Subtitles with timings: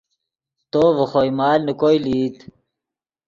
[0.71, 2.37] تو ڤے خوئے مال نے کوئے لئیت